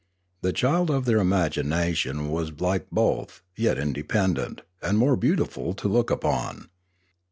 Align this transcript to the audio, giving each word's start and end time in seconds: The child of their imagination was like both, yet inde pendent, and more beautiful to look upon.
The 0.41 0.51
child 0.51 0.89
of 0.89 1.05
their 1.05 1.19
imagination 1.19 2.29
was 2.31 2.59
like 2.59 2.89
both, 2.89 3.43
yet 3.55 3.77
inde 3.77 4.03
pendent, 4.09 4.61
and 4.81 4.97
more 4.97 5.15
beautiful 5.15 5.75
to 5.75 5.87
look 5.87 6.09
upon. 6.09 6.71